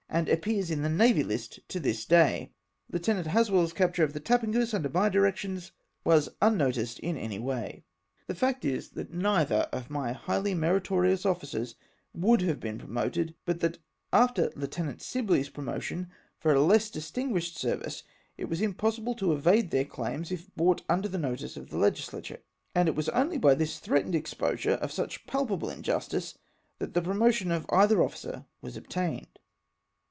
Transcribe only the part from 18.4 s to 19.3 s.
was impossible